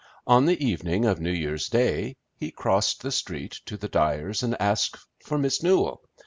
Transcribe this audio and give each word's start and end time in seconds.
On 0.25 0.45
the 0.47 0.59
evening 0.65 1.05
of 1.05 1.19
New 1.19 1.29
Year's 1.29 1.69
Day 1.69 2.17
he 2.35 2.49
crossed 2.49 3.03
the 3.03 3.11
street 3.11 3.59
to 3.67 3.77
the 3.77 3.87
Dyers' 3.87 4.41
and 4.41 4.59
asked 4.59 4.97
for 5.23 5.37
Miss 5.37 5.61
Newell. 5.61 6.01